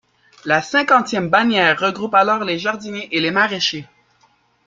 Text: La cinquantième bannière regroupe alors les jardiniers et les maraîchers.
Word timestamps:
La 0.45 0.63
cinquantième 0.63 1.29
bannière 1.29 1.79
regroupe 1.79 2.15
alors 2.15 2.43
les 2.43 2.57
jardiniers 2.57 3.07
et 3.15 3.21
les 3.21 3.29
maraîchers. 3.29 3.85